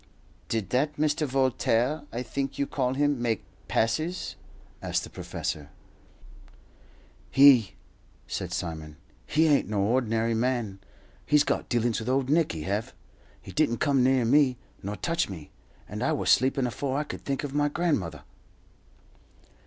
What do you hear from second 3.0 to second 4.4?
make passes?"